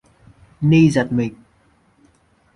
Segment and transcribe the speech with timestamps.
[0.61, 1.33] Ni giật mình